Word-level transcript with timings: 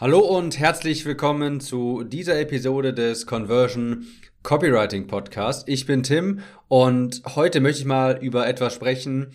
Hallo 0.00 0.20
und 0.20 0.60
herzlich 0.60 1.04
willkommen 1.06 1.58
zu 1.58 2.04
dieser 2.04 2.38
Episode 2.38 2.94
des 2.94 3.26
Conversion 3.26 4.06
Copywriting 4.44 5.08
Podcast. 5.08 5.68
Ich 5.68 5.86
bin 5.86 6.04
Tim 6.04 6.38
und 6.68 7.20
heute 7.34 7.58
möchte 7.58 7.80
ich 7.80 7.84
mal 7.84 8.16
über 8.22 8.46
etwas 8.46 8.76
sprechen, 8.76 9.32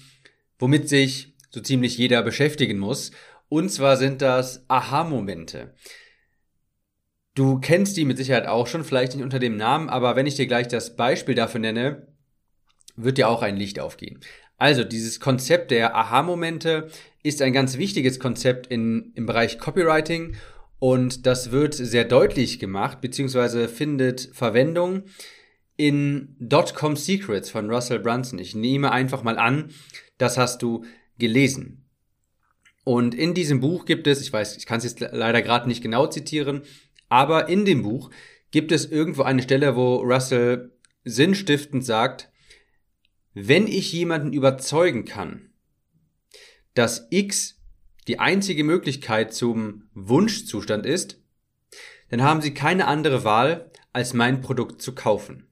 womit 0.59 0.87
sich 0.87 1.35
so 1.49 1.59
ziemlich 1.59 1.97
jeder 1.97 2.23
beschäftigen 2.23 2.79
muss. 2.79 3.11
Und 3.49 3.73
zwar 3.73 3.97
sind 3.97 4.21
das 4.21 4.63
Aha-Momente. 4.69 5.75
Du 7.35 7.59
kennst 7.59 7.97
die 7.97 8.05
mit 8.05 8.17
Sicherheit 8.17 8.47
auch 8.47 8.67
schon, 8.67 8.85
vielleicht 8.85 9.15
nicht 9.15 9.23
unter 9.25 9.39
dem 9.39 9.57
Namen, 9.57 9.89
aber 9.89 10.15
wenn 10.15 10.27
ich 10.27 10.35
dir 10.35 10.47
gleich 10.47 10.69
das 10.69 10.95
Beispiel 10.95 11.35
dafür 11.35 11.59
nenne, 11.59 12.07
wird 12.95 13.17
dir 13.17 13.27
auch 13.27 13.41
ein 13.41 13.57
Licht 13.57 13.81
aufgehen. 13.81 14.21
Also 14.57 14.85
dieses 14.85 15.19
Konzept 15.19 15.71
der 15.71 15.93
Aha-Momente 15.93 16.87
ist 17.21 17.41
ein 17.41 17.51
ganz 17.51 17.77
wichtiges 17.77 18.17
Konzept 18.17 18.67
in, 18.67 19.11
im 19.15 19.25
Bereich 19.25 19.59
Copywriting 19.59 20.37
und 20.83 21.25
das 21.25 21.51
wird 21.51 21.75
sehr 21.75 22.03
deutlich 22.03 22.59
gemacht, 22.59 22.99
beziehungsweise 22.99 23.69
findet 23.69 24.29
Verwendung 24.33 25.03
in 25.77 26.35
Dotcom 26.41 26.97
Secrets 26.97 27.49
von 27.49 27.71
Russell 27.71 28.01
Brunson. 28.01 28.37
Ich 28.37 28.53
nehme 28.53 28.91
einfach 28.91 29.23
mal 29.23 29.37
an, 29.37 29.69
das 30.17 30.37
hast 30.37 30.61
du 30.61 30.83
gelesen. 31.17 31.85
Und 32.83 33.15
in 33.15 33.33
diesem 33.33 33.61
Buch 33.61 33.85
gibt 33.85 34.07
es, 34.07 34.19
ich 34.19 34.33
weiß, 34.33 34.57
ich 34.57 34.65
kann 34.65 34.79
es 34.79 34.83
jetzt 34.83 34.99
leider 34.99 35.41
gerade 35.41 35.69
nicht 35.69 35.81
genau 35.81 36.07
zitieren, 36.07 36.63
aber 37.07 37.47
in 37.47 37.63
dem 37.63 37.83
Buch 37.83 38.09
gibt 38.51 38.73
es 38.73 38.83
irgendwo 38.83 39.21
eine 39.21 39.43
Stelle, 39.43 39.77
wo 39.77 40.01
Russell 40.01 40.73
sinnstiftend 41.05 41.85
sagt, 41.85 42.29
wenn 43.33 43.67
ich 43.67 43.93
jemanden 43.93 44.33
überzeugen 44.33 45.05
kann, 45.05 45.53
dass 46.73 47.07
X 47.09 47.62
die 48.07 48.19
einzige 48.19 48.63
Möglichkeit 48.63 49.33
zum 49.33 49.83
Wunschzustand 49.93 50.85
ist, 50.85 51.19
dann 52.09 52.21
haben 52.21 52.41
Sie 52.41 52.53
keine 52.53 52.87
andere 52.87 53.23
Wahl, 53.23 53.71
als 53.91 54.13
mein 54.13 54.41
Produkt 54.41 54.81
zu 54.81 54.93
kaufen. 54.93 55.47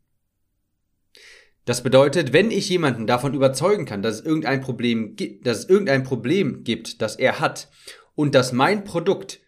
Das 1.65 1.83
bedeutet, 1.83 2.33
wenn 2.33 2.49
ich 2.51 2.69
jemanden 2.69 3.05
davon 3.05 3.33
überzeugen 3.33 3.85
kann, 3.85 4.01
dass 4.01 4.15
es 4.15 4.25
irgendein 4.25 4.61
Problem 4.61 5.15
gibt, 5.15 5.45
dass 5.45 5.59
es 5.59 5.69
irgendein 5.69 6.03
Problem 6.03 6.63
gibt, 6.63 7.01
das 7.01 7.15
er 7.15 7.39
hat 7.39 7.69
und 8.15 8.33
dass 8.35 8.51
mein 8.51 8.83
Produkt 8.83 9.39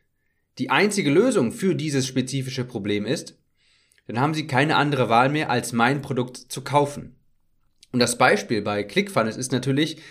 die 0.60 0.70
einzige 0.70 1.10
Lösung 1.10 1.52
für 1.52 1.76
dieses 1.76 2.06
spezifische 2.06 2.66
Problem 2.66 3.06
ist, 3.06 3.40
dann 4.08 4.20
haben 4.20 4.34
Sie 4.34 4.46
keine 4.46 4.76
andere 4.76 5.10
Wahl 5.10 5.30
mehr, 5.30 5.50
als 5.50 5.74
mein 5.74 6.02
Produkt 6.02 6.38
zu 6.38 6.64
kaufen. 6.64 7.16
Und 7.92 8.00
das 8.00 8.18
Beispiel 8.18 8.62
bei 8.62 8.84
ClickFunnels 8.84 9.38
ist 9.38 9.52
natürlich, 9.52 10.02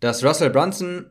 dass 0.00 0.24
Russell 0.24 0.50
Brunson 0.50 1.06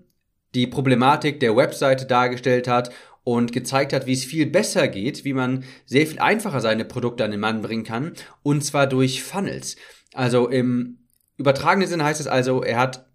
die 0.57 0.65
Problematik 0.65 1.39
der 1.39 1.55
Webseite 1.55 2.07
dargestellt 2.07 2.67
hat 2.67 2.91
und 3.23 3.51
gezeigt 3.53 3.93
hat, 3.93 4.07
wie 4.07 4.13
es 4.13 4.25
viel 4.25 4.47
besser 4.47 4.87
geht, 4.87 5.23
wie 5.23 5.33
man 5.33 5.63
sehr 5.85 6.07
viel 6.07 6.17
einfacher 6.17 6.61
seine 6.61 6.83
Produkte 6.83 7.23
an 7.23 7.29
den 7.29 7.39
Mann 7.39 7.61
bringen 7.61 7.83
kann, 7.83 8.13
und 8.41 8.65
zwar 8.65 8.87
durch 8.87 9.21
Funnels. 9.21 9.75
Also 10.13 10.47
im 10.47 11.07
übertragenen 11.37 11.87
Sinne 11.87 12.05
heißt 12.05 12.19
es 12.19 12.25
also, 12.25 12.63
er 12.63 12.79
hat 12.79 13.07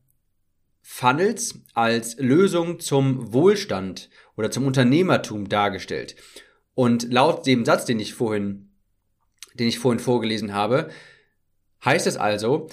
Funnels 0.82 1.58
als 1.74 2.16
Lösung 2.18 2.78
zum 2.78 3.32
Wohlstand 3.32 4.08
oder 4.36 4.52
zum 4.52 4.64
Unternehmertum 4.64 5.48
dargestellt. 5.48 6.14
Und 6.74 7.12
laut 7.12 7.44
dem 7.46 7.64
Satz, 7.64 7.86
den 7.86 7.98
ich 7.98 8.14
vorhin, 8.14 8.70
den 9.54 9.66
ich 9.66 9.80
vorhin 9.80 9.98
vorgelesen 9.98 10.54
habe, 10.54 10.90
heißt 11.84 12.06
es 12.06 12.16
also, 12.16 12.68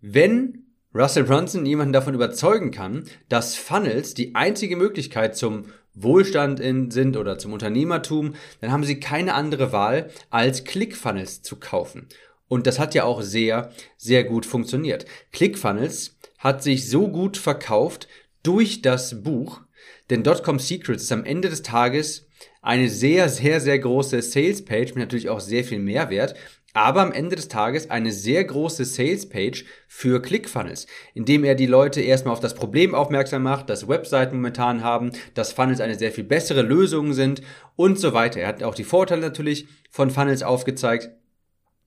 wenn 0.00 0.71
Russell 0.94 1.24
Brunson 1.24 1.64
jemanden 1.64 1.94
davon 1.94 2.14
überzeugen 2.14 2.70
kann, 2.70 3.04
dass 3.28 3.56
Funnels 3.56 4.12
die 4.12 4.34
einzige 4.34 4.76
Möglichkeit 4.76 5.36
zum 5.36 5.64
Wohlstand 5.94 6.60
in, 6.60 6.90
sind 6.90 7.16
oder 7.16 7.38
zum 7.38 7.52
Unternehmertum, 7.52 8.34
dann 8.60 8.72
haben 8.72 8.84
sie 8.84 9.00
keine 9.00 9.34
andere 9.34 9.72
Wahl, 9.72 10.10
als 10.30 10.64
ClickFunnels 10.64 11.42
zu 11.42 11.56
kaufen. 11.56 12.08
Und 12.48 12.66
das 12.66 12.78
hat 12.78 12.94
ja 12.94 13.04
auch 13.04 13.22
sehr, 13.22 13.72
sehr 13.96 14.24
gut 14.24 14.44
funktioniert. 14.44 15.06
ClickFunnels 15.32 16.16
hat 16.38 16.62
sich 16.62 16.88
so 16.90 17.08
gut 17.08 17.38
verkauft 17.38 18.08
durch 18.42 18.82
das 18.82 19.22
Buch, 19.22 19.62
denn 20.10 20.22
Dotcom 20.22 20.58
Secrets 20.58 21.04
ist 21.04 21.12
am 21.12 21.24
Ende 21.24 21.48
des 21.48 21.62
Tages 21.62 22.26
eine 22.60 22.90
sehr, 22.90 23.28
sehr, 23.28 23.60
sehr 23.60 23.78
große 23.78 24.20
Sales 24.20 24.64
Page 24.64 24.94
mit 24.94 24.98
natürlich 24.98 25.30
auch 25.30 25.40
sehr 25.40 25.64
viel 25.64 25.78
Mehrwert 25.78 26.34
aber 26.72 27.02
am 27.02 27.12
Ende 27.12 27.36
des 27.36 27.48
Tages 27.48 27.90
eine 27.90 28.12
sehr 28.12 28.44
große 28.44 28.84
Sales-Page 28.84 29.64
für 29.88 30.22
ClickFunnels, 30.22 30.86
indem 31.14 31.44
er 31.44 31.54
die 31.54 31.66
Leute 31.66 32.00
erstmal 32.00 32.32
auf 32.32 32.40
das 32.40 32.54
Problem 32.54 32.94
aufmerksam 32.94 33.42
macht, 33.42 33.68
dass 33.68 33.88
Webseiten 33.88 34.36
momentan 34.36 34.82
haben, 34.82 35.12
dass 35.34 35.52
Funnels 35.52 35.80
eine 35.80 35.98
sehr 35.98 36.12
viel 36.12 36.24
bessere 36.24 36.62
Lösung 36.62 37.12
sind 37.12 37.42
und 37.76 37.98
so 37.98 38.14
weiter. 38.14 38.40
Er 38.40 38.48
hat 38.48 38.62
auch 38.62 38.74
die 38.74 38.84
Vorteile 38.84 39.20
natürlich 39.20 39.66
von 39.90 40.10
Funnels 40.10 40.42
aufgezeigt. 40.42 41.10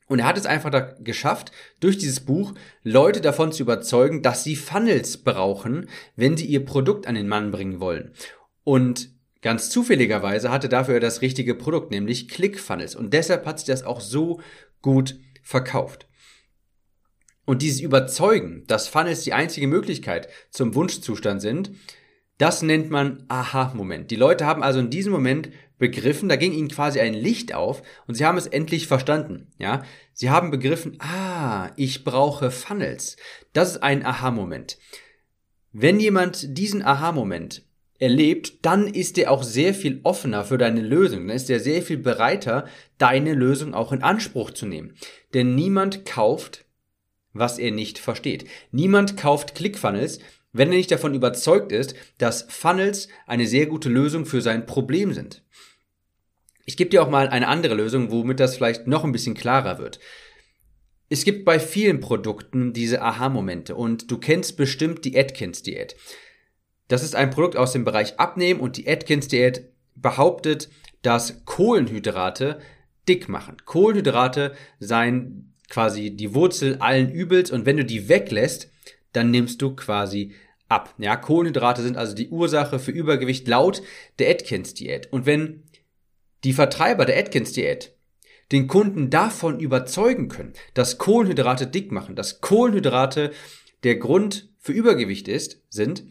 Und 0.08 0.20
er 0.20 0.28
hat 0.28 0.38
es 0.38 0.46
einfach 0.46 0.70
da 0.70 0.82
geschafft, 0.82 1.52
durch 1.80 1.98
dieses 1.98 2.20
Buch 2.20 2.54
Leute 2.84 3.22
davon 3.22 3.52
zu 3.52 3.64
überzeugen, 3.64 4.22
dass 4.22 4.44
sie 4.44 4.56
Funnels 4.56 5.18
brauchen, 5.18 5.90
wenn 6.16 6.38
sie 6.38 6.46
ihr 6.46 6.64
Produkt 6.64 7.08
an 7.08 7.16
den 7.16 7.28
Mann 7.28 7.50
bringen 7.50 7.80
wollen. 7.80 8.12
Und 8.64 9.10
Ganz 9.46 9.70
zufälligerweise 9.70 10.50
hatte 10.50 10.70
dafür 10.70 11.00
das 11.00 11.22
richtige 11.22 11.54
Produkt, 11.54 11.92
nämlich 11.92 12.30
ClickFunnels. 12.30 12.96
Und 12.96 13.14
deshalb 13.14 13.46
hat 13.46 13.60
sich 13.60 13.68
das 13.68 13.84
auch 13.84 14.02
so 14.02 14.42
gut 14.86 15.20
verkauft. 15.42 16.08
Und 17.44 17.64
dieses 17.64 17.82
Überzeugen, 17.82 18.66
dass 18.68 18.88
Funnels 18.88 19.24
die 19.24 19.34
einzige 19.34 19.66
Möglichkeit 19.68 20.30
zum 20.52 20.76
Wunschzustand 20.76 21.42
sind, 21.42 21.72
das 22.38 22.62
nennt 22.62 22.92
man 22.92 23.26
Aha-Moment. 23.28 24.12
Die 24.12 24.16
Leute 24.16 24.46
haben 24.46 24.62
also 24.62 24.80
in 24.80 24.92
diesem 24.92 25.12
Moment 25.12 25.50
begriffen, 25.80 26.30
da 26.30 26.36
ging 26.36 26.54
ihnen 26.54 26.68
quasi 26.68 27.00
ein 27.00 27.16
Licht 27.16 27.56
auf 27.56 27.82
und 28.06 28.14
sie 28.14 28.26
haben 28.26 28.38
es 28.38 28.46
endlich 28.46 28.86
verstanden. 28.86 29.48
Ja, 29.58 29.84
sie 30.14 30.30
haben 30.30 30.52
begriffen, 30.52 30.98
ah, 31.00 31.72
ich 31.78 32.04
brauche 32.04 32.52
Funnels. 32.52 33.18
Das 33.54 33.72
ist 33.72 33.84
ein 33.84 34.06
Aha-Moment. 34.06 34.78
Wenn 35.72 36.00
jemand 36.00 36.58
diesen 36.60 36.84
Aha-Moment 36.84 37.64
erlebt, 38.00 38.66
dann 38.66 38.88
ist 38.88 39.18
er 39.18 39.32
auch 39.32 39.44
sehr 39.44 39.74
viel 39.74 40.00
offener 40.04 40.44
für 40.44 40.58
deine 40.58 40.82
Lösung. 40.82 41.28
Dann 41.28 41.36
ist 41.36 41.50
er 41.50 41.60
sehr 41.60 41.82
viel 41.82 41.98
bereiter, 41.98 42.66
deine 42.98 43.34
Lösung 43.34 43.74
auch 43.74 43.92
in 43.92 44.04
Anspruch 44.04 44.52
zu 44.52 44.66
nehmen. 44.66 44.96
Denn 45.34 45.56
niemand 45.56 46.06
kauft, 46.06 46.66
was 47.34 47.60
er 47.60 47.72
nicht 47.72 48.00
versteht. 48.00 48.46
Niemand 48.72 49.18
kauft 49.18 49.56
ClickFunnels, 49.56 50.20
wenn 50.54 50.72
er 50.72 50.78
nicht 50.78 50.92
davon 50.92 51.14
überzeugt 51.14 51.72
ist, 51.72 51.96
dass 52.18 52.46
Funnels 52.50 53.10
eine 53.28 53.46
sehr 53.46 53.66
gute 53.66 53.90
Lösung 53.90 54.26
für 54.26 54.42
sein 54.42 54.66
Problem 54.66 55.14
sind. 55.14 55.44
Ich 56.66 56.78
gebe 56.78 56.90
dir 56.90 57.04
auch 57.04 57.10
mal 57.10 57.28
eine 57.28 57.48
andere 57.48 57.76
Lösung, 57.76 58.10
womit 58.10 58.40
das 58.40 58.56
vielleicht 58.56 58.88
noch 58.88 59.04
ein 59.04 59.12
bisschen 59.12 59.36
klarer 59.36 59.78
wird. 59.80 60.00
Es 61.10 61.24
gibt 61.24 61.46
bei 61.46 61.60
vielen 61.60 62.00
Produkten 62.00 62.74
diese 62.74 63.02
Aha-Momente 63.02 63.76
und 63.76 64.10
du 64.10 64.18
kennst 64.18 64.58
bestimmt 64.58 65.06
die 65.06 65.18
Atkins-Diät. 65.18 65.96
Das 66.88 67.04
ist 67.04 67.16
ein 67.16 67.32
Produkt 67.32 67.58
aus 67.58 67.72
dem 67.72 67.84
Bereich 67.84 68.20
Abnehmen 68.20 68.60
und 68.60 68.78
die 68.78 68.88
Atkins-Diät 68.88 69.70
behauptet, 69.96 70.70
dass 71.02 71.46
Kohlenhydrate 71.46 72.60
dick 73.08 73.30
machen. 73.30 73.58
Kohlenhydrate 73.66 74.56
seien 74.80 75.54
quasi 75.70 76.12
die 76.16 76.34
Wurzel 76.34 76.78
allen 76.80 77.12
Übels 77.12 77.52
und 77.52 77.66
wenn 77.66 77.78
du 77.78 77.86
die 77.86 78.10
weglässt, 78.10 78.72
dann 79.14 79.32
nimmst 79.32 79.62
du 79.62 79.76
quasi 79.76 80.34
ab. 80.68 80.94
Ja, 80.98 81.16
Kohlenhydrate 81.16 81.82
sind 81.82 81.98
also 81.98 82.16
die 82.16 82.30
Ursache 82.30 82.80
für 82.80 82.92
Übergewicht 82.92 83.48
laut 83.48 83.82
der 84.20 84.30
Atkins-Diät. 84.30 85.12
Und 85.12 85.26
wenn 85.26 85.64
die 86.44 86.54
Vertreiber 86.54 87.06
der 87.06 87.18
Atkins-Diät 87.18 87.94
den 88.52 88.68
Kunden 88.68 89.10
davon 89.10 89.60
überzeugen 89.60 90.28
können, 90.28 90.54
dass 90.74 90.98
Kohlenhydrate 90.98 91.68
dick 91.68 91.92
machen, 91.92 92.16
dass 92.16 92.42
Kohlenhydrate 92.42 93.32
der 93.84 93.96
Grund 93.96 94.50
für 94.60 94.72
Übergewicht 94.72 95.28
ist, 95.28 95.62
sind, 95.70 96.04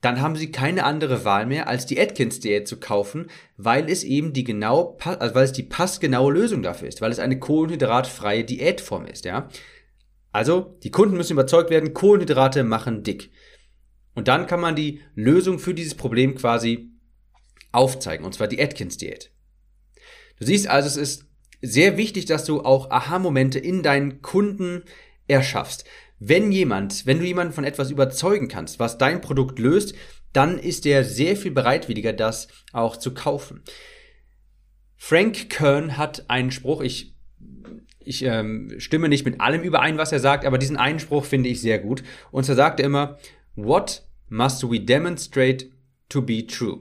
dann 0.00 0.20
haben 0.20 0.36
sie 0.36 0.52
keine 0.52 0.84
andere 0.84 1.24
Wahl 1.24 1.46
mehr, 1.46 1.66
als 1.66 1.86
die 1.86 2.00
Atkins-Diät 2.00 2.68
zu 2.68 2.78
kaufen, 2.78 3.26
weil 3.56 3.90
es 3.90 4.04
eben 4.04 4.32
die 4.32 4.44
genau, 4.44 4.96
also 5.02 5.34
weil 5.34 5.44
es 5.44 5.52
die 5.52 5.64
passgenaue 5.64 6.32
Lösung 6.32 6.62
dafür 6.62 6.88
ist, 6.88 7.00
weil 7.00 7.10
es 7.10 7.18
eine 7.18 7.38
kohlenhydratfreie 7.38 8.44
Diätform 8.44 9.06
ist, 9.06 9.24
ja. 9.24 9.48
Also, 10.30 10.78
die 10.84 10.90
Kunden 10.90 11.16
müssen 11.16 11.32
überzeugt 11.32 11.70
werden, 11.70 11.94
Kohlenhydrate 11.94 12.62
machen 12.62 13.02
dick. 13.02 13.30
Und 14.14 14.28
dann 14.28 14.46
kann 14.46 14.60
man 14.60 14.76
die 14.76 15.00
Lösung 15.14 15.58
für 15.58 15.74
dieses 15.74 15.94
Problem 15.94 16.34
quasi 16.36 16.90
aufzeigen, 17.72 18.24
und 18.24 18.34
zwar 18.34 18.46
die 18.46 18.62
Atkins-Diät. 18.62 19.32
Du 20.38 20.44
siehst 20.44 20.68
also, 20.68 20.86
es 20.86 20.96
ist 20.96 21.26
sehr 21.60 21.96
wichtig, 21.96 22.26
dass 22.26 22.44
du 22.44 22.60
auch 22.60 22.90
Aha-Momente 22.90 23.58
in 23.58 23.82
deinen 23.82 24.22
Kunden 24.22 24.84
erschaffst. 25.26 25.84
Wenn 26.18 26.50
jemand, 26.50 27.06
wenn 27.06 27.20
du 27.20 27.24
jemanden 27.24 27.52
von 27.52 27.64
etwas 27.64 27.90
überzeugen 27.90 28.48
kannst, 28.48 28.78
was 28.78 28.98
dein 28.98 29.20
Produkt 29.20 29.58
löst, 29.58 29.94
dann 30.32 30.58
ist 30.58 30.84
er 30.86 31.04
sehr 31.04 31.36
viel 31.36 31.52
bereitwilliger, 31.52 32.12
das 32.12 32.48
auch 32.72 32.96
zu 32.96 33.14
kaufen. 33.14 33.62
Frank 34.96 35.48
Kern 35.48 35.96
hat 35.96 36.28
einen 36.28 36.50
Spruch, 36.50 36.80
ich, 36.80 37.14
ich 38.00 38.24
ähm, 38.24 38.74
stimme 38.78 39.08
nicht 39.08 39.24
mit 39.24 39.40
allem 39.40 39.62
überein, 39.62 39.96
was 39.96 40.12
er 40.12 40.18
sagt, 40.18 40.44
aber 40.44 40.58
diesen 40.58 40.76
einen 40.76 40.98
Spruch 40.98 41.24
finde 41.24 41.48
ich 41.48 41.60
sehr 41.60 41.78
gut. 41.78 42.02
Und 42.32 42.44
zwar 42.44 42.56
sagt 42.56 42.80
er 42.80 42.86
immer, 42.86 43.18
What 43.54 44.06
must 44.28 44.68
we 44.68 44.80
demonstrate 44.80 45.70
to 46.08 46.22
be 46.22 46.46
true? 46.46 46.80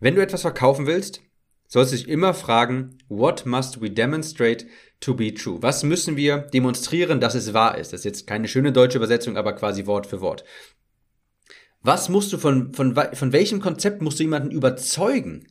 Wenn 0.00 0.14
du 0.14 0.22
etwas 0.22 0.42
verkaufen 0.42 0.86
willst, 0.86 1.22
sollst 1.68 1.92
du 1.92 1.96
dich 1.96 2.08
immer 2.08 2.34
fragen, 2.34 2.98
what 3.08 3.46
must 3.46 3.80
we 3.80 3.90
demonstrate 3.90 4.66
to 5.00 5.14
be 5.14 5.32
true? 5.32 5.58
Was 5.60 5.84
müssen 5.84 6.16
wir 6.16 6.38
demonstrieren, 6.38 7.20
dass 7.20 7.34
es 7.34 7.54
wahr 7.54 7.78
ist? 7.78 7.92
Das 7.92 8.00
ist 8.00 8.04
jetzt 8.04 8.26
keine 8.26 8.48
schöne 8.48 8.72
deutsche 8.72 8.98
Übersetzung, 8.98 9.36
aber 9.36 9.52
quasi 9.52 9.86
Wort 9.86 10.06
für 10.06 10.20
Wort. 10.20 10.44
Was 11.82 12.08
musst 12.08 12.32
du 12.32 12.38
von, 12.38 12.72
von, 12.72 12.94
von 12.94 13.32
welchem 13.32 13.60
Konzept 13.60 14.02
musst 14.02 14.18
du 14.18 14.24
jemanden 14.24 14.50
überzeugen, 14.50 15.46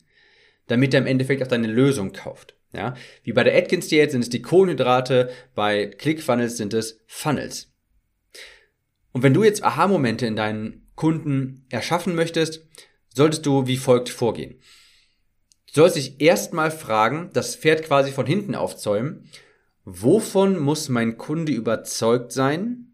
damit 0.66 0.92
er 0.92 1.00
im 1.00 1.06
Endeffekt 1.06 1.42
auch 1.42 1.46
deine 1.46 1.68
Lösung 1.68 2.12
kauft? 2.12 2.54
Ja, 2.74 2.94
wie 3.22 3.32
bei 3.32 3.44
der 3.44 3.56
Atkins 3.56 3.88
Diät 3.88 4.10
sind 4.10 4.20
es 4.20 4.28
die 4.28 4.42
Kohlenhydrate, 4.42 5.30
bei 5.54 5.86
ClickFunnels 5.86 6.58
sind 6.58 6.74
es 6.74 7.00
Funnels. 7.06 7.72
Und 9.12 9.22
wenn 9.22 9.32
du 9.32 9.42
jetzt 9.42 9.64
Aha-Momente 9.64 10.26
in 10.26 10.36
deinen 10.36 10.86
Kunden 10.94 11.64
erschaffen 11.70 12.14
möchtest, 12.14 12.66
solltest 13.14 13.46
du 13.46 13.66
wie 13.66 13.78
folgt 13.78 14.10
vorgehen. 14.10 14.60
Du 15.74 15.80
sollst 15.80 15.96
dich 15.96 16.20
erstmal 16.20 16.70
fragen, 16.70 17.30
das 17.32 17.54
Pferd 17.54 17.82
quasi 17.82 18.10
von 18.10 18.26
hinten 18.26 18.54
aufzäumen, 18.54 19.28
wovon 19.84 20.58
muss 20.58 20.88
mein 20.88 21.18
Kunde 21.18 21.52
überzeugt 21.52 22.32
sein, 22.32 22.92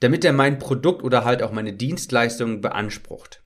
damit 0.00 0.24
er 0.24 0.32
mein 0.32 0.58
Produkt 0.58 1.02
oder 1.02 1.24
halt 1.24 1.42
auch 1.42 1.52
meine 1.52 1.72
Dienstleistung 1.72 2.60
beansprucht? 2.60 3.42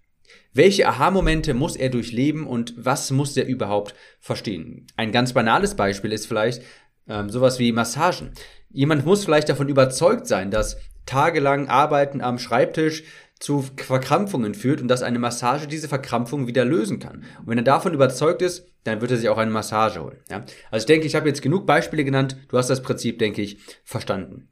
Welche 0.52 0.86
Aha-Momente 0.88 1.52
muss 1.52 1.74
er 1.74 1.88
durchleben 1.90 2.46
und 2.46 2.74
was 2.76 3.10
muss 3.10 3.36
er 3.36 3.46
überhaupt 3.46 3.94
verstehen? 4.20 4.86
Ein 4.96 5.10
ganz 5.10 5.32
banales 5.32 5.74
Beispiel 5.74 6.12
ist 6.12 6.26
vielleicht 6.26 6.62
ähm, 7.08 7.28
sowas 7.28 7.58
wie 7.58 7.72
Massagen. 7.72 8.32
Jemand 8.70 9.04
muss 9.04 9.24
vielleicht 9.24 9.48
davon 9.48 9.68
überzeugt 9.68 10.26
sein, 10.28 10.50
dass 10.50 10.78
tagelang 11.06 11.68
Arbeiten 11.68 12.20
am 12.20 12.38
Schreibtisch 12.38 13.02
zu 13.44 13.62
Verkrampfungen 13.76 14.54
führt 14.54 14.80
und 14.80 14.88
dass 14.88 15.02
eine 15.02 15.18
Massage 15.18 15.66
diese 15.66 15.86
Verkrampfung 15.86 16.46
wieder 16.46 16.64
lösen 16.64 16.98
kann. 16.98 17.24
Und 17.40 17.48
wenn 17.48 17.58
er 17.58 17.64
davon 17.64 17.92
überzeugt 17.92 18.40
ist, 18.40 18.66
dann 18.84 19.02
wird 19.02 19.10
er 19.10 19.18
sich 19.18 19.28
auch 19.28 19.36
eine 19.36 19.50
Massage 19.50 20.02
holen. 20.02 20.16
Ja? 20.30 20.46
Also 20.70 20.84
ich 20.84 20.86
denke, 20.86 21.06
ich 21.06 21.14
habe 21.14 21.28
jetzt 21.28 21.42
genug 21.42 21.66
Beispiele 21.66 22.04
genannt. 22.04 22.38
Du 22.48 22.56
hast 22.56 22.70
das 22.70 22.80
Prinzip, 22.80 23.18
denke 23.18 23.42
ich, 23.42 23.58
verstanden. 23.84 24.48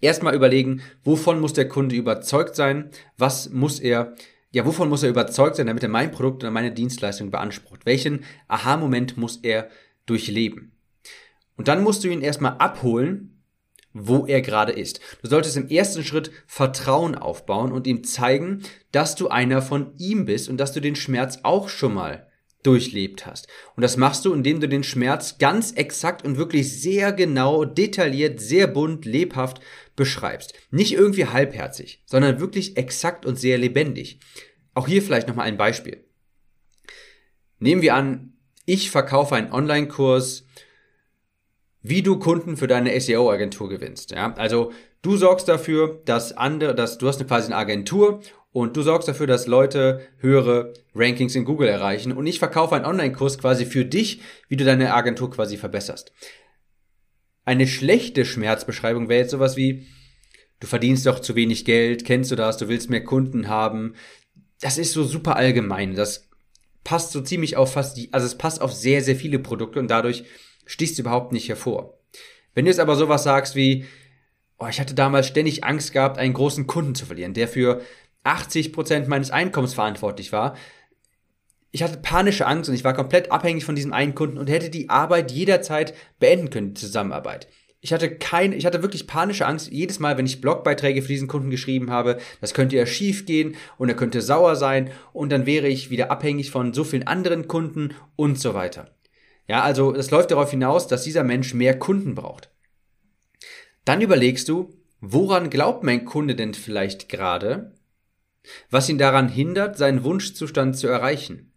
Erstmal 0.00 0.36
überlegen, 0.36 0.82
wovon 1.02 1.40
muss 1.40 1.52
der 1.52 1.66
Kunde 1.66 1.96
überzeugt 1.96 2.54
sein? 2.54 2.90
Was 3.18 3.50
muss 3.50 3.80
er, 3.80 4.14
ja, 4.52 4.64
wovon 4.64 4.88
muss 4.88 5.02
er 5.02 5.10
überzeugt 5.10 5.56
sein, 5.56 5.66
damit 5.66 5.82
er 5.82 5.88
mein 5.88 6.12
Produkt 6.12 6.44
oder 6.44 6.52
meine 6.52 6.70
Dienstleistung 6.70 7.32
beansprucht? 7.32 7.86
Welchen 7.86 8.24
Aha-Moment 8.46 9.16
muss 9.16 9.38
er 9.42 9.68
durchleben? 10.06 10.76
Und 11.56 11.66
dann 11.66 11.82
musst 11.82 12.04
du 12.04 12.08
ihn 12.08 12.22
erstmal 12.22 12.52
abholen 12.58 13.31
wo 13.92 14.26
er 14.26 14.40
gerade 14.40 14.72
ist. 14.72 15.00
Du 15.22 15.28
solltest 15.28 15.56
im 15.56 15.68
ersten 15.68 16.04
Schritt 16.04 16.30
Vertrauen 16.46 17.14
aufbauen 17.14 17.72
und 17.72 17.86
ihm 17.86 18.04
zeigen, 18.04 18.62
dass 18.90 19.14
du 19.14 19.28
einer 19.28 19.62
von 19.62 19.94
ihm 19.98 20.24
bist 20.24 20.48
und 20.48 20.58
dass 20.58 20.72
du 20.72 20.80
den 20.80 20.96
Schmerz 20.96 21.40
auch 21.42 21.68
schon 21.68 21.94
mal 21.94 22.28
durchlebt 22.62 23.26
hast. 23.26 23.48
Und 23.74 23.82
das 23.82 23.96
machst 23.96 24.24
du, 24.24 24.32
indem 24.32 24.60
du 24.60 24.68
den 24.68 24.84
Schmerz 24.84 25.38
ganz 25.38 25.72
exakt 25.72 26.24
und 26.24 26.36
wirklich 26.36 26.80
sehr 26.80 27.12
genau, 27.12 27.64
detailliert, 27.64 28.40
sehr 28.40 28.66
bunt, 28.66 29.04
lebhaft 29.04 29.60
beschreibst. 29.96 30.54
Nicht 30.70 30.92
irgendwie 30.92 31.26
halbherzig, 31.26 32.02
sondern 32.06 32.40
wirklich 32.40 32.76
exakt 32.76 33.26
und 33.26 33.38
sehr 33.38 33.58
lebendig. 33.58 34.20
Auch 34.74 34.86
hier 34.86 35.02
vielleicht 35.02 35.28
nochmal 35.28 35.46
ein 35.46 35.56
Beispiel. 35.56 36.04
Nehmen 37.58 37.82
wir 37.82 37.94
an, 37.94 38.34
ich 38.64 38.90
verkaufe 38.90 39.34
einen 39.34 39.52
Online-Kurs 39.52 40.46
wie 41.82 42.02
du 42.02 42.18
Kunden 42.18 42.56
für 42.56 42.66
deine 42.66 42.98
SEO-Agentur 42.98 43.68
gewinnst. 43.68 44.12
Ja? 44.12 44.34
Also 44.34 44.72
du 45.02 45.16
sorgst 45.16 45.48
dafür, 45.48 46.00
dass 46.04 46.36
andere, 46.36 46.74
dass 46.74 46.98
du 46.98 47.08
hast 47.08 47.26
quasi 47.26 47.46
eine 47.46 47.56
Agentur 47.56 48.20
und 48.52 48.76
du 48.76 48.82
sorgst 48.82 49.08
dafür, 49.08 49.26
dass 49.26 49.46
Leute 49.46 50.06
höhere 50.18 50.74
Rankings 50.94 51.34
in 51.34 51.44
Google 51.44 51.68
erreichen 51.68 52.12
und 52.12 52.26
ich 52.26 52.38
verkaufe 52.38 52.76
einen 52.76 52.84
Online-Kurs 52.84 53.38
quasi 53.38 53.66
für 53.66 53.84
dich, 53.84 54.20
wie 54.48 54.56
du 54.56 54.64
deine 54.64 54.94
Agentur 54.94 55.30
quasi 55.30 55.56
verbesserst. 55.56 56.12
Eine 57.44 57.66
schlechte 57.66 58.24
Schmerzbeschreibung 58.24 59.08
wäre 59.08 59.22
jetzt 59.22 59.32
sowas 59.32 59.56
wie, 59.56 59.88
du 60.60 60.66
verdienst 60.68 61.06
doch 61.06 61.18
zu 61.18 61.34
wenig 61.34 61.64
Geld, 61.64 62.04
kennst 62.04 62.30
du 62.30 62.36
das, 62.36 62.58
du 62.58 62.68
willst 62.68 62.88
mehr 62.88 63.02
Kunden 63.02 63.48
haben. 63.48 63.94
Das 64.60 64.78
ist 64.78 64.92
so 64.92 65.02
super 65.02 65.34
allgemein. 65.34 65.96
Das 65.96 66.28
passt 66.84 67.10
so 67.10 67.20
ziemlich 67.20 67.56
auf 67.56 67.72
fast 67.72 67.96
die, 67.96 68.12
also 68.12 68.26
es 68.26 68.38
passt 68.38 68.60
auf 68.60 68.72
sehr, 68.72 69.02
sehr 69.02 69.16
viele 69.16 69.40
Produkte 69.40 69.80
und 69.80 69.90
dadurch 69.90 70.24
stichst 70.66 70.98
du 70.98 71.02
überhaupt 71.02 71.32
nicht 71.32 71.48
hervor. 71.48 71.98
Wenn 72.54 72.64
du 72.64 72.70
jetzt 72.70 72.80
aber 72.80 72.96
sowas 72.96 73.22
sagst 73.22 73.56
wie, 73.56 73.86
oh, 74.58 74.66
ich 74.68 74.80
hatte 74.80 74.94
damals 74.94 75.26
ständig 75.26 75.64
Angst 75.64 75.92
gehabt, 75.92 76.18
einen 76.18 76.34
großen 76.34 76.66
Kunden 76.66 76.94
zu 76.94 77.06
verlieren, 77.06 77.34
der 77.34 77.48
für 77.48 77.82
80 78.24 78.72
Prozent 78.72 79.08
meines 79.08 79.30
Einkommens 79.30 79.74
verantwortlich 79.74 80.32
war. 80.32 80.56
Ich 81.72 81.82
hatte 81.82 81.96
panische 81.96 82.46
Angst 82.46 82.68
und 82.68 82.76
ich 82.76 82.84
war 82.84 82.94
komplett 82.94 83.32
abhängig 83.32 83.64
von 83.64 83.74
diesem 83.74 83.92
einen 83.92 84.14
Kunden 84.14 84.38
und 84.38 84.50
hätte 84.50 84.70
die 84.70 84.90
Arbeit 84.90 85.32
jederzeit 85.32 85.94
beenden 86.18 86.50
können, 86.50 86.74
die 86.74 86.80
Zusammenarbeit. 86.80 87.48
Ich 87.80 87.92
hatte 87.92 88.14
keine, 88.16 88.54
ich 88.54 88.64
hatte 88.64 88.82
wirklich 88.82 89.08
panische 89.08 89.46
Angst 89.46 89.72
jedes 89.72 89.98
Mal, 89.98 90.16
wenn 90.16 90.26
ich 90.26 90.40
Blogbeiträge 90.40 91.02
für 91.02 91.08
diesen 91.08 91.26
Kunden 91.26 91.50
geschrieben 91.50 91.90
habe, 91.90 92.18
das 92.40 92.54
könnte 92.54 92.76
ja 92.76 92.86
schief 92.86 93.26
gehen 93.26 93.56
und 93.76 93.88
er 93.88 93.96
könnte 93.96 94.22
sauer 94.22 94.54
sein 94.54 94.90
und 95.12 95.32
dann 95.32 95.46
wäre 95.46 95.66
ich 95.66 95.90
wieder 95.90 96.10
abhängig 96.10 96.52
von 96.52 96.72
so 96.74 96.84
vielen 96.84 97.06
anderen 97.08 97.48
Kunden 97.48 97.94
und 98.14 98.38
so 98.38 98.54
weiter. 98.54 98.94
Ja, 99.48 99.62
also 99.62 99.94
es 99.94 100.10
läuft 100.10 100.30
darauf 100.30 100.50
hinaus, 100.50 100.86
dass 100.86 101.02
dieser 101.02 101.24
Mensch 101.24 101.54
mehr 101.54 101.78
Kunden 101.78 102.14
braucht. 102.14 102.50
Dann 103.84 104.00
überlegst 104.00 104.48
du, 104.48 104.74
woran 105.00 105.50
glaubt 105.50 105.82
mein 105.82 106.04
Kunde 106.04 106.36
denn 106.36 106.54
vielleicht 106.54 107.08
gerade, 107.08 107.74
was 108.70 108.88
ihn 108.88 108.98
daran 108.98 109.28
hindert, 109.28 109.76
seinen 109.76 110.04
Wunschzustand 110.04 110.76
zu 110.76 110.86
erreichen? 110.86 111.52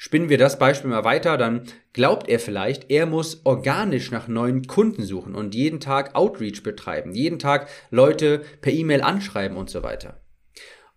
Spinnen 0.00 0.28
wir 0.28 0.38
das 0.38 0.60
Beispiel 0.60 0.90
mal 0.90 1.04
weiter, 1.04 1.36
dann 1.36 1.64
glaubt 1.92 2.28
er 2.28 2.38
vielleicht, 2.38 2.88
er 2.88 3.04
muss 3.06 3.44
organisch 3.44 4.12
nach 4.12 4.28
neuen 4.28 4.68
Kunden 4.68 5.02
suchen 5.02 5.34
und 5.34 5.56
jeden 5.56 5.80
Tag 5.80 6.14
Outreach 6.14 6.62
betreiben, 6.62 7.14
jeden 7.14 7.40
Tag 7.40 7.68
Leute 7.90 8.42
per 8.60 8.72
E-Mail 8.72 9.02
anschreiben 9.02 9.56
und 9.56 9.70
so 9.70 9.82
weiter. 9.82 10.20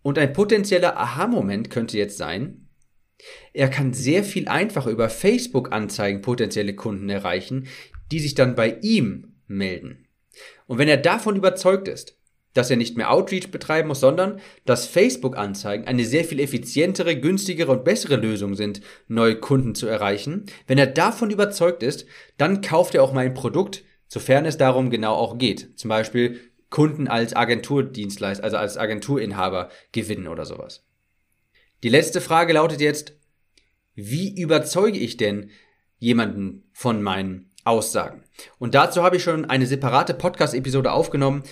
Und 0.04 0.20
ein 0.20 0.34
potenzieller 0.34 0.98
Aha-Moment 0.98 1.72
könnte 1.72 1.98
jetzt 1.98 2.18
sein, 2.18 2.68
er 3.54 3.70
kann 3.70 3.94
sehr 3.94 4.24
viel 4.24 4.48
einfacher 4.48 4.90
über 4.90 5.10
Facebook-Anzeigen 5.10 6.22
potenzielle 6.22 6.76
Kunden 6.76 7.10
erreichen, 7.10 7.68
die 8.12 8.20
sich 8.20 8.36
dann 8.36 8.56
bei 8.56 8.78
ihm 8.82 9.36
melden. 9.48 10.08
Und 10.68 10.78
wenn 10.78 10.88
er 10.88 10.98
davon 10.98 11.36
überzeugt 11.36 11.88
ist, 11.88 12.18
dass 12.54 12.70
er 12.70 12.78
nicht 12.78 12.98
mehr 12.98 13.12
Outreach 13.12 13.52
betreiben 13.52 13.88
muss, 13.88 14.02
sondern 14.02 14.40
dass 14.66 14.86
Facebook-Anzeigen 14.86 15.88
eine 15.88 16.04
sehr 16.04 16.26
viel 16.26 16.40
effizientere, 16.40 17.16
günstigere 17.16 17.72
und 17.72 17.86
bessere 17.86 18.18
Lösung 18.18 18.56
sind, 18.56 18.82
neue 19.08 19.36
Kunden 19.36 19.74
zu 19.74 19.88
erreichen. 19.88 20.46
Wenn 20.68 20.78
er 20.78 20.88
davon 20.88 21.30
überzeugt 21.30 21.84
ist, 21.84 22.06
dann 22.38 22.62
kauft 22.62 22.96
er 22.96 23.04
auch 23.04 23.14
mein 23.14 23.34
Produkt, 23.34 23.84
sofern 24.08 24.46
es 24.46 24.58
darum 24.58 24.90
genau 24.90 25.14
auch 25.14 25.38
geht. 25.38 25.80
Zum 25.80 25.90
Beispiel 25.90 26.40
Kunden 26.70 27.08
als 27.08 27.36
Agenturdienstleister, 27.36 28.44
also 28.44 28.58
als 28.58 28.78
Agenturinhaber 28.78 29.70
gewinnen 29.92 30.28
oder 30.28 30.46
sowas. 30.46 30.86
Die 31.84 31.90
letzte 31.90 32.22
Frage 32.22 32.54
lautet 32.54 32.80
jetzt, 32.80 33.14
wie 33.96 34.40
überzeuge 34.40 35.00
ich 35.00 35.18
denn 35.18 35.50
jemanden 35.98 36.70
von 36.74 37.02
meinen 37.02 37.52
Aussagen? 37.64 38.24
Und 38.60 38.76
dazu 38.76 39.02
habe 39.02 39.18
ich 39.18 39.24
schon 39.24 39.46
eine 39.46 39.66
separate 39.66 40.14
Podcast-Episode 40.14 40.92
aufgenommen. 40.92 41.44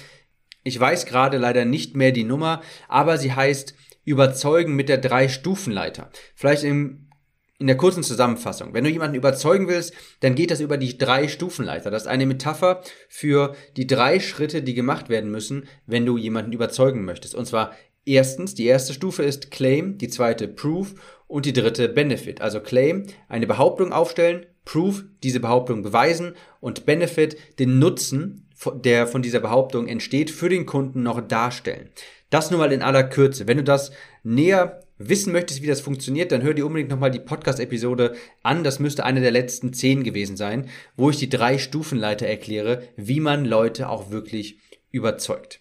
Ich 0.64 0.80
weiß 0.80 1.08
gerade 1.08 1.38
leider 1.38 1.66
nicht 1.66 1.96
mehr 1.96 2.12
die 2.12 2.24
Nummer, 2.24 2.62
aber 2.88 3.18
sie 3.18 3.34
heißt 3.34 3.74
Überzeugen 4.06 4.76
mit 4.76 4.88
der 4.88 5.00
Drei-Stufen-Leiter. 5.00 6.12
Vielleicht 6.36 6.64
im, 6.64 7.10
in 7.58 7.68
der 7.68 7.78
kurzen 7.78 8.04
Zusammenfassung. 8.04 8.74
Wenn 8.74 8.84
du 8.84 8.90
jemanden 8.90 9.16
überzeugen 9.16 9.68
willst, 9.68 9.94
dann 10.20 10.36
geht 10.36 10.52
das 10.52 10.62
über 10.62 10.78
die 10.78 10.98
Drei-Stufen-Leiter. 10.98 11.90
Das 11.90 12.04
ist 12.04 12.08
eine 12.08 12.26
Metapher 12.26 12.84
für 13.08 13.56
die 13.78 13.88
drei 13.88 14.20
Schritte, 14.20 14.62
die 14.62 14.74
gemacht 14.76 15.10
werden 15.10 15.32
müssen, 15.32 15.68
wenn 15.88 16.06
du 16.06 16.18
jemanden 16.18 16.54
überzeugen 16.54 17.04
möchtest. 17.04 17.36
Und 17.36 17.46
zwar 17.46 17.74
Erstens, 18.10 18.56
die 18.56 18.66
erste 18.66 18.96
Stufe 18.96 19.22
ist 19.22 19.52
Claim, 19.52 20.00
die 20.00 20.08
zweite 20.08 20.48
Proof 20.48 20.96
und 21.28 21.46
die 21.46 21.54
dritte 21.54 21.88
Benefit. 21.88 22.42
Also 22.42 22.60
Claim, 22.60 23.06
eine 23.28 23.46
Behauptung 23.46 23.94
aufstellen, 23.94 24.48
Proof, 24.66 25.04
diese 25.22 25.40
Behauptung 25.40 25.84
beweisen 25.84 26.34
und 26.60 26.88
Benefit, 26.88 27.38
den 27.60 27.78
Nutzen, 27.78 28.48
der 28.74 29.06
von 29.06 29.22
dieser 29.22 29.42
Behauptung 29.42 29.88
entsteht, 29.88 30.32
für 30.32 30.50
den 30.50 30.66
Kunden 30.66 31.04
noch 31.04 31.22
darstellen. 31.22 31.92
Das 32.32 32.50
nur 32.50 32.60
mal 32.60 32.72
in 32.72 32.82
aller 32.82 33.04
Kürze. 33.04 33.46
Wenn 33.46 33.58
du 33.58 33.64
das 33.64 33.92
näher 34.24 34.82
wissen 34.98 35.32
möchtest, 35.32 35.62
wie 35.62 35.68
das 35.68 35.80
funktioniert, 35.80 36.32
dann 36.32 36.42
hör 36.42 36.56
dir 36.56 36.66
unbedingt 36.66 36.90
nochmal 36.90 37.12
die 37.12 37.20
Podcast-Episode 37.20 38.16
an. 38.42 38.64
Das 38.64 38.80
müsste 38.80 39.06
eine 39.06 39.22
der 39.22 39.30
letzten 39.30 39.72
zehn 39.72 40.04
gewesen 40.04 40.36
sein, 40.36 40.68
wo 40.98 41.12
ich 41.12 41.18
die 41.18 41.30
drei 41.30 41.60
Stufenleiter 41.60 42.26
erkläre, 42.26 42.88
wie 42.96 43.20
man 43.20 43.46
Leute 43.46 43.88
auch 43.88 44.10
wirklich 44.10 44.58
überzeugt. 44.90 45.60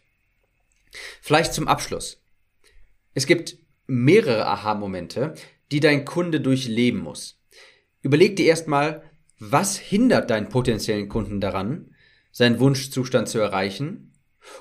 Vielleicht 1.21 1.53
zum 1.53 1.69
Abschluss. 1.69 2.23
Es 3.15 3.27
gibt 3.27 3.59
mehrere 3.87 4.47
Aha-Momente, 4.47 5.35
die 5.73 5.81
dein 5.81 6.05
Kunde 6.05 6.41
durchleben 6.41 7.01
muss. 7.01 7.41
Überleg 8.03 8.37
dir 8.37 8.47
erstmal, 8.47 9.03
was 9.39 9.77
hindert 9.77 10.31
deinen 10.31 10.49
potenziellen 10.49 11.09
Kunden 11.09 11.41
daran, 11.41 11.95
seinen 12.33 12.61
Wunschzustand 12.61 13.29
zu 13.29 13.39
erreichen 13.39 14.13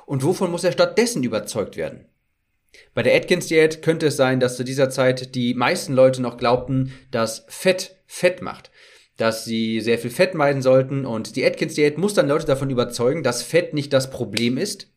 und 0.05 0.23
wovon 0.23 0.51
muss 0.51 0.63
er 0.63 0.71
stattdessen 0.71 1.23
überzeugt 1.23 1.77
werden? 1.77 2.05
Bei 2.93 3.03
der 3.03 3.15
Atkins-Diät 3.15 3.81
könnte 3.81 4.07
es 4.07 4.17
sein, 4.17 4.39
dass 4.39 4.57
zu 4.57 4.63
dieser 4.63 4.89
Zeit 4.89 5.35
die 5.35 5.53
meisten 5.53 5.93
Leute 5.93 6.21
noch 6.21 6.37
glaubten, 6.37 6.93
dass 7.11 7.45
Fett 7.47 7.95
Fett 8.05 8.41
macht. 8.41 8.71
Dass 9.17 9.45
sie 9.45 9.81
sehr 9.81 9.97
viel 9.97 10.11
Fett 10.11 10.35
meiden 10.35 10.61
sollten 10.61 11.05
und 11.05 11.35
die 11.35 11.45
Atkins-Diät 11.45 11.97
muss 11.97 12.13
dann 12.13 12.27
Leute 12.27 12.45
davon 12.45 12.69
überzeugen, 12.69 13.23
dass 13.23 13.41
Fett 13.41 13.73
nicht 13.73 13.93
das 13.93 14.09
Problem 14.11 14.57
ist, 14.57 14.91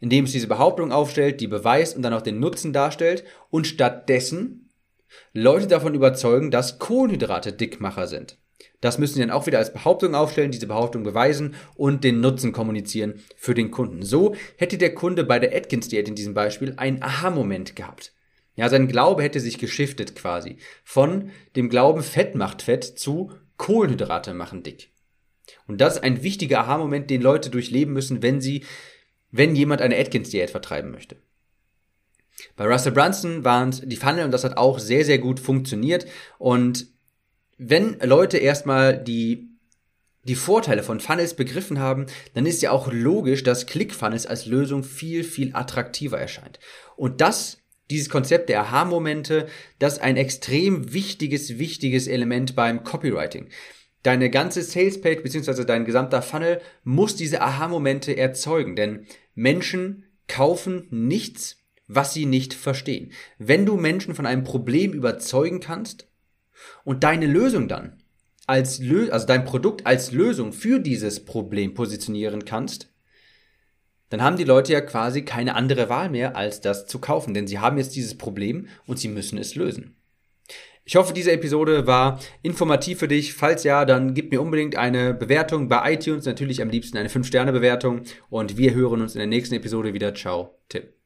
indem 0.00 0.24
es 0.24 0.32
diese 0.32 0.46
Behauptung 0.46 0.92
aufstellt, 0.92 1.40
die 1.40 1.46
beweist 1.46 1.96
und 1.96 2.02
dann 2.02 2.14
auch 2.14 2.22
den 2.22 2.40
Nutzen 2.40 2.72
darstellt 2.72 3.24
und 3.50 3.66
stattdessen 3.66 4.70
Leute 5.32 5.66
davon 5.66 5.94
überzeugen, 5.94 6.50
dass 6.50 6.78
Kohlenhydrate 6.78 7.52
Dickmacher 7.52 8.06
sind. 8.06 8.38
Das 8.80 8.98
müssen 8.98 9.14
sie 9.14 9.20
dann 9.20 9.30
auch 9.30 9.46
wieder 9.46 9.58
als 9.58 9.72
Behauptung 9.72 10.14
aufstellen, 10.14 10.52
diese 10.52 10.66
Behauptung 10.66 11.02
beweisen 11.02 11.54
und 11.74 12.04
den 12.04 12.20
Nutzen 12.20 12.52
kommunizieren 12.52 13.22
für 13.36 13.54
den 13.54 13.70
Kunden. 13.70 14.02
So 14.02 14.34
hätte 14.56 14.78
der 14.78 14.94
Kunde 14.94 15.24
bei 15.24 15.38
der 15.38 15.56
Atkins-Diät 15.56 16.08
in 16.08 16.14
diesem 16.14 16.34
Beispiel 16.34 16.74
einen 16.76 17.02
Aha-Moment 17.02 17.74
gehabt. 17.74 18.12
Ja, 18.54 18.68
sein 18.68 18.88
Glaube 18.88 19.22
hätte 19.22 19.40
sich 19.40 19.58
geschiftet 19.58 20.14
quasi. 20.16 20.58
Von 20.84 21.30
dem 21.56 21.68
Glauben, 21.68 22.02
Fett 22.02 22.34
macht 22.34 22.62
Fett 22.62 22.84
zu 22.84 23.32
Kohlenhydrate 23.56 24.34
machen 24.34 24.62
dick. 24.62 24.90
Und 25.66 25.80
das 25.80 25.96
ist 25.96 26.02
ein 26.02 26.22
wichtiger 26.22 26.60
Aha-Moment, 26.60 27.10
den 27.10 27.22
Leute 27.22 27.50
durchleben 27.50 27.92
müssen, 27.92 28.22
wenn 28.22 28.40
sie, 28.40 28.64
wenn 29.30 29.54
jemand 29.56 29.80
eine 29.82 29.98
Atkins-Diät 29.98 30.50
vertreiben 30.50 30.90
möchte. 30.90 31.16
Bei 32.56 32.66
Russell 32.66 32.92
Brunson 32.92 33.44
waren 33.44 33.70
es 33.70 33.80
die 33.84 33.96
Funnel 33.96 34.24
und 34.24 34.30
das 34.30 34.44
hat 34.44 34.56
auch 34.56 34.78
sehr, 34.78 35.04
sehr 35.04 35.18
gut 35.18 35.40
funktioniert. 35.40 36.06
Und 36.38 36.86
wenn 37.56 37.98
Leute 38.00 38.38
erstmal 38.38 38.96
die, 38.96 39.48
die 40.24 40.36
Vorteile 40.36 40.82
von 40.82 41.00
Funnels 41.00 41.34
begriffen 41.34 41.80
haben, 41.80 42.06
dann 42.34 42.46
ist 42.46 42.62
ja 42.62 42.70
auch 42.70 42.90
logisch, 42.92 43.42
dass 43.42 43.66
ClickFunnels 43.66 44.26
als 44.26 44.46
Lösung 44.46 44.84
viel, 44.84 45.24
viel 45.24 45.50
attraktiver 45.54 46.18
erscheint. 46.18 46.60
Und 46.96 47.20
das, 47.20 47.58
dieses 47.90 48.10
Konzept 48.10 48.48
der 48.48 48.60
Aha-Momente, 48.60 49.48
das 49.78 49.98
ein 49.98 50.16
extrem 50.16 50.92
wichtiges, 50.92 51.58
wichtiges 51.58 52.06
Element 52.06 52.54
beim 52.54 52.84
Copywriting. 52.84 53.48
Deine 54.02 54.30
ganze 54.30 54.62
Salespage 54.62 55.22
bzw. 55.22 55.64
dein 55.64 55.84
gesamter 55.84 56.22
Funnel 56.22 56.60
muss 56.84 57.16
diese 57.16 57.42
Aha-Momente 57.42 58.16
erzeugen, 58.16 58.76
denn 58.76 59.06
Menschen 59.34 60.04
kaufen 60.28 60.86
nichts, 60.90 61.56
was 61.86 62.14
sie 62.14 62.26
nicht 62.26 62.54
verstehen. 62.54 63.12
Wenn 63.38 63.66
du 63.66 63.76
Menschen 63.76 64.14
von 64.14 64.26
einem 64.26 64.44
Problem 64.44 64.92
überzeugen 64.92 65.60
kannst, 65.60 66.08
und 66.84 67.04
deine 67.04 67.26
Lösung 67.26 67.68
dann 67.68 68.02
als 68.46 68.78
Lö 68.78 69.10
also 69.10 69.26
dein 69.26 69.44
Produkt 69.44 69.86
als 69.86 70.12
Lösung 70.12 70.52
für 70.52 70.80
dieses 70.80 71.24
Problem 71.24 71.74
positionieren 71.74 72.44
kannst, 72.44 72.90
dann 74.08 74.22
haben 74.22 74.38
die 74.38 74.44
Leute 74.44 74.72
ja 74.72 74.80
quasi 74.80 75.22
keine 75.22 75.54
andere 75.54 75.90
Wahl 75.90 76.08
mehr, 76.08 76.34
als 76.34 76.62
das 76.62 76.86
zu 76.86 76.98
kaufen, 76.98 77.34
denn 77.34 77.46
sie 77.46 77.58
haben 77.58 77.76
jetzt 77.76 77.94
dieses 77.94 78.16
Problem 78.16 78.68
und 78.86 78.98
sie 78.98 79.08
müssen 79.08 79.36
es 79.36 79.54
lösen. 79.54 79.97
Ich 80.88 80.96
hoffe, 80.96 81.12
diese 81.12 81.32
Episode 81.32 81.86
war 81.86 82.18
informativ 82.40 83.00
für 83.00 83.08
dich. 83.08 83.34
Falls 83.34 83.62
ja, 83.62 83.84
dann 83.84 84.14
gib 84.14 84.32
mir 84.32 84.40
unbedingt 84.40 84.74
eine 84.74 85.12
Bewertung 85.12 85.68
bei 85.68 85.92
iTunes, 85.92 86.24
natürlich 86.24 86.62
am 86.62 86.70
liebsten 86.70 86.96
eine 86.96 87.10
5-Sterne-Bewertung 87.10 88.04
und 88.30 88.56
wir 88.56 88.72
hören 88.72 89.02
uns 89.02 89.14
in 89.14 89.18
der 89.18 89.26
nächsten 89.26 89.54
Episode 89.54 89.92
wieder. 89.92 90.14
Ciao, 90.14 90.54
Tim. 90.70 90.97